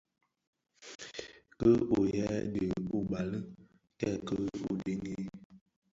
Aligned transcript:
Ki 1.57 1.69
ughèi 1.97 2.39
di 2.53 2.63
ubali 2.99 3.39
kèki 3.99 4.37
dheňi. 4.81 5.15